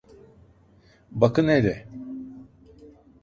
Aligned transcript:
Bakın 1.11 1.47
hele! 1.47 1.87